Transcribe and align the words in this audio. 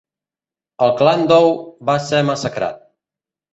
El 0.85 0.93
clan 1.01 1.21
Dou 1.33 1.53
va 1.91 1.99
ser 2.09 2.25
massacrat. 2.33 2.83